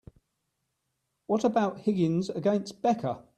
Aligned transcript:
What 1.27 1.43
about 1.43 1.81
Higgins 1.81 2.31
against 2.31 2.81
Becca? 2.81 3.21